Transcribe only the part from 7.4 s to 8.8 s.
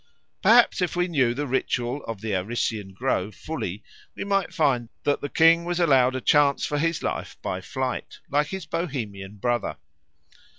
by flight, like his